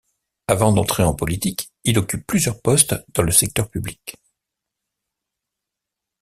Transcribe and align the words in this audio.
Avant 0.47 0.71
d'entrer 0.73 1.03
en 1.03 1.13
politique, 1.13 1.69
il 1.83 1.99
occupe 1.99 2.25
plusieurs 2.25 2.59
postes 2.59 2.95
dans 3.13 3.21
le 3.21 3.31
secteur 3.31 3.69
public. 3.69 4.15